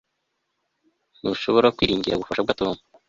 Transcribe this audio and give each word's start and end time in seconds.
Ntushobora 1.19 1.73
kwiringira 1.75 2.15
ubufasha 2.15 2.41
bwa 2.45 2.55
Tom 2.59 2.73